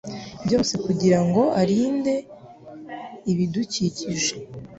byose 0.45 0.73
kugirango 0.85 1.41
arinde 1.61 2.13
ibidukikije 3.31 4.35